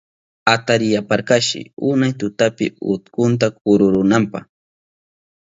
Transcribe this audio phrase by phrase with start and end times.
[0.53, 4.39] Ataripayarkashi unay tutapi utkunta kururunanpa.